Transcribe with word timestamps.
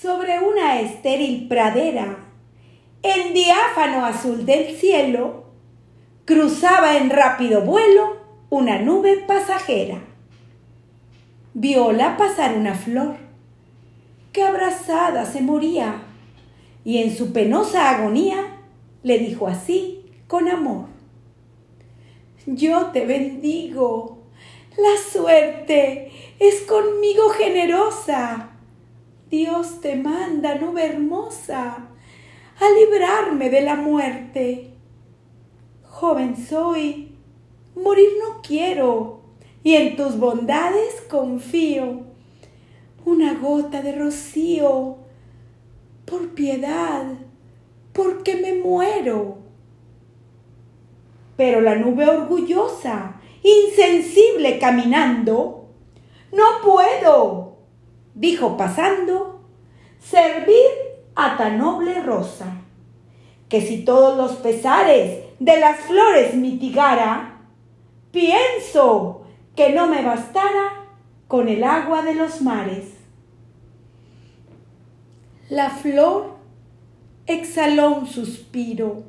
sobre 0.00 0.38
una 0.38 0.80
estéril 0.80 1.46
pradera, 1.46 2.16
en 3.02 3.34
diáfano 3.34 4.06
azul 4.06 4.46
del 4.46 4.74
cielo, 4.76 5.44
cruzaba 6.24 6.96
en 6.96 7.10
rápido 7.10 7.60
vuelo 7.62 8.16
una 8.48 8.78
nube 8.78 9.18
pasajera. 9.26 10.00
Viola 11.52 12.16
pasar 12.16 12.56
una 12.56 12.74
flor, 12.74 13.16
que 14.32 14.42
abrazada 14.42 15.26
se 15.26 15.42
moría, 15.42 16.02
y 16.82 17.02
en 17.02 17.14
su 17.14 17.34
penosa 17.34 17.90
agonía 17.90 18.56
le 19.02 19.18
dijo 19.18 19.48
así 19.48 20.06
con 20.26 20.48
amor. 20.48 20.86
Yo 22.46 22.86
te 22.86 23.04
bendigo, 23.04 24.22
la 24.78 25.12
suerte 25.12 26.10
es 26.38 26.62
conmigo 26.62 27.28
generosa. 27.30 28.50
Dios 29.30 29.80
te 29.80 29.94
manda, 29.94 30.56
nube 30.56 30.84
hermosa, 30.84 31.88
a 32.58 32.70
librarme 32.80 33.48
de 33.48 33.60
la 33.60 33.76
muerte. 33.76 34.72
Joven 35.84 36.36
soy, 36.36 37.14
morir 37.76 38.08
no 38.18 38.42
quiero, 38.42 39.20
y 39.62 39.76
en 39.76 39.94
tus 39.94 40.18
bondades 40.18 41.00
confío. 41.08 42.06
Una 43.04 43.34
gota 43.34 43.82
de 43.82 43.92
rocío, 43.92 44.96
por 46.06 46.30
piedad, 46.30 47.04
porque 47.92 48.34
me 48.34 48.54
muero. 48.54 49.38
Pero 51.36 51.60
la 51.60 51.76
nube 51.76 52.04
orgullosa, 52.04 53.20
insensible 53.44 54.58
caminando, 54.58 55.68
no 56.32 56.44
puedo, 56.64 57.59
dijo 58.14 58.56
pasando, 58.56 59.40
servir 59.98 60.70
a 61.14 61.36
tan 61.36 61.58
noble 61.58 62.02
rosa, 62.02 62.62
que 63.48 63.60
si 63.60 63.84
todos 63.84 64.16
los 64.16 64.32
pesares 64.36 65.24
de 65.38 65.60
las 65.60 65.80
flores 65.80 66.34
mitigara, 66.34 67.40
pienso 68.10 69.22
que 69.56 69.70
no 69.70 69.86
me 69.86 70.02
bastara 70.02 70.86
con 71.28 71.48
el 71.48 71.64
agua 71.64 72.02
de 72.02 72.14
los 72.14 72.42
mares. 72.42 72.86
La 75.48 75.70
flor 75.70 76.36
exhaló 77.26 77.90
un 77.90 78.06
suspiro 78.06 79.04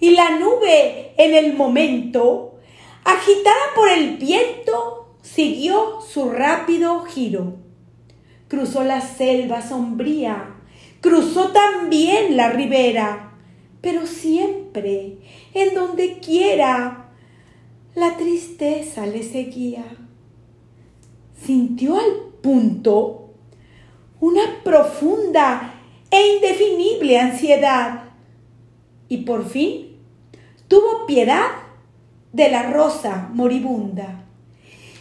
y 0.00 0.10
la 0.10 0.38
nube 0.38 1.14
en 1.16 1.34
el 1.34 1.54
momento, 1.54 2.58
agitada 3.04 3.74
por 3.74 3.88
el 3.88 4.16
viento, 4.16 5.16
siguió 5.22 6.00
su 6.00 6.30
rápido 6.30 7.04
giro. 7.04 7.63
Cruzó 8.48 8.84
la 8.84 9.00
selva 9.00 9.62
sombría, 9.62 10.54
cruzó 11.00 11.52
también 11.52 12.36
la 12.36 12.50
ribera, 12.50 13.32
pero 13.80 14.06
siempre, 14.06 15.18
en 15.54 15.74
donde 15.74 16.18
quiera, 16.18 17.10
la 17.94 18.16
tristeza 18.16 19.06
le 19.06 19.22
seguía. 19.22 19.84
Sintió 21.44 21.96
al 21.96 22.32
punto 22.42 23.30
una 24.20 24.42
profunda 24.62 25.74
e 26.10 26.36
indefinible 26.36 27.18
ansiedad 27.18 28.04
y 29.08 29.18
por 29.18 29.48
fin 29.48 29.96
tuvo 30.68 31.06
piedad 31.06 31.48
de 32.32 32.50
la 32.50 32.70
rosa 32.70 33.30
moribunda. 33.32 34.24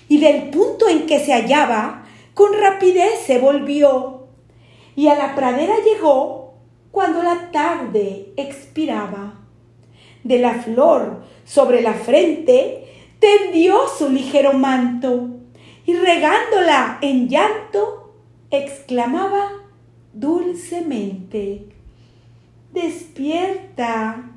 Y 0.07 0.19
del 0.19 0.49
punto 0.49 0.87
en 0.87 1.07
que 1.07 1.19
se 1.19 1.33
hallaba, 1.33 2.02
con 2.33 2.53
rapidez 2.53 3.19
se 3.25 3.39
volvió, 3.39 4.27
y 4.95 5.07
a 5.07 5.15
la 5.15 5.35
pradera 5.35 5.75
llegó 5.83 6.53
cuando 6.91 7.23
la 7.23 7.51
tarde 7.51 8.33
expiraba. 8.37 9.39
De 10.23 10.39
la 10.39 10.55
flor 10.55 11.23
sobre 11.43 11.81
la 11.81 11.93
frente 11.93 12.85
tendió 13.19 13.87
su 13.87 14.09
ligero 14.09 14.53
manto, 14.53 15.29
y 15.85 15.95
regándola 15.95 16.99
en 17.01 17.27
llanto, 17.27 18.13
exclamaba 18.51 19.51
dulcemente, 20.13 21.67
Despierta, 22.73 24.31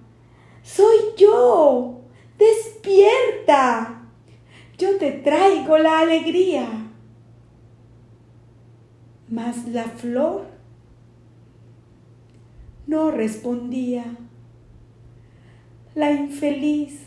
soy 0.63 0.97
yo. 1.17 2.01
Despierta. 2.37 4.03
Yo 4.77 4.99
te 4.99 5.11
traigo 5.13 5.79
la 5.79 6.01
alegría. 6.01 6.86
Mas 9.29 9.67
la 9.69 9.85
flor 9.85 10.47
no 12.87 13.11
respondía. 13.11 14.05
La 15.95 16.13
infeliz 16.13 17.07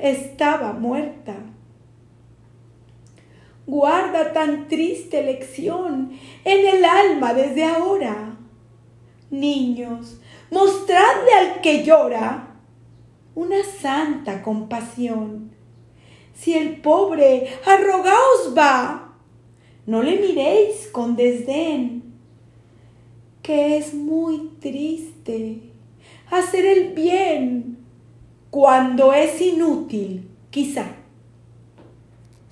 estaba 0.00 0.72
muerta. 0.72 1.34
Guarda 3.66 4.32
tan 4.32 4.68
triste 4.68 5.22
lección 5.22 6.12
en 6.44 6.76
el 6.76 6.84
alma 6.84 7.34
desde 7.34 7.64
ahora. 7.64 8.36
Niños, 9.30 10.20
mostradle 10.50 11.32
al 11.32 11.60
que 11.60 11.82
llora 11.82 12.54
una 13.34 13.62
santa 13.64 14.40
compasión. 14.42 15.50
Si 16.32 16.54
el 16.54 16.80
pobre 16.80 17.48
arrogaos 17.66 18.54
va, 18.56 19.05
no 19.86 20.02
le 20.02 20.18
miréis 20.18 20.88
con 20.92 21.16
desdén, 21.16 22.02
que 23.42 23.76
es 23.78 23.94
muy 23.94 24.50
triste 24.60 25.60
hacer 26.30 26.66
el 26.66 26.92
bien 26.92 27.78
cuando 28.50 29.12
es 29.12 29.40
inútil, 29.40 30.28
quizá. 30.50 30.86